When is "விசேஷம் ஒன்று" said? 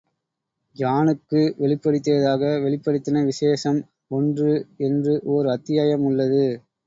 3.25-4.53